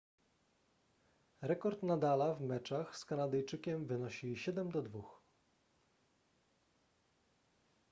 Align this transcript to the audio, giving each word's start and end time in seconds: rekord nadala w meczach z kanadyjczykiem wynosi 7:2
rekord 1.41 1.83
nadala 1.83 2.33
w 2.35 2.41
meczach 2.41 2.97
z 2.97 3.05
kanadyjczykiem 3.05 3.85
wynosi 3.85 4.35
7:2 4.35 5.01